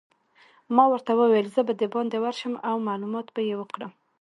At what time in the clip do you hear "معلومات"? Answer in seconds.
2.87-3.27